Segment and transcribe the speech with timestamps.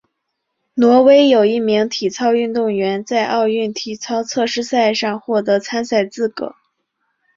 [0.73, 6.55] 挪威有一名体操运动员在奥运体操测试赛上获得参赛资格。